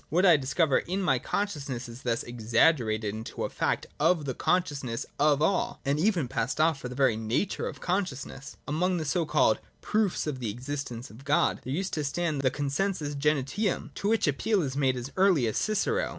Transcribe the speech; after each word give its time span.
What 0.09 0.25
I 0.25 0.35
discover 0.35 0.79
in 0.79 0.99
my 1.03 1.19
consciousness 1.19 1.87
is 1.87 2.01
thus 2.01 2.23
exaggerated 2.23 3.13
into 3.13 3.43
a 3.43 3.51
fact 3.51 3.85
of 3.99 4.25
the 4.25 4.33
consciousness 4.33 5.05
of 5.19 5.43
all, 5.43 5.79
and 5.85 5.99
even 5.99 6.27
passed 6.27 6.59
off 6.59 6.79
for 6.79 6.89
the 6.89 6.95
very 6.95 7.15
nature 7.15 7.67
of 7.67 7.81
con 7.81 8.03
sciousness. 8.05 8.55
Among 8.67 8.97
the 8.97 9.05
so 9.05 9.27
called 9.27 9.59
proofs 9.81 10.25
of 10.25 10.39
the 10.39 10.49
existence 10.49 11.11
of 11.11 11.23
God, 11.23 11.59
there 11.63 11.71
used 11.71 11.93
to 11.93 12.03
stand 12.03 12.41
the 12.41 12.49
consensus 12.49 13.13
gentium, 13.13 13.91
to 13.93 14.07
which 14.09 14.25
appeal 14.25 14.63
is 14.63 14.75
made 14.75 14.97
as 14.97 15.11
early 15.17 15.45
as 15.45 15.59
Cicero. 15.59 16.09